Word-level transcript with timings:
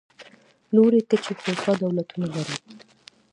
لوړې 0.75 0.99
کچې 1.09 1.33
هوسا 1.41 1.71
دولتونه 1.81 2.27
لري. 2.35 2.55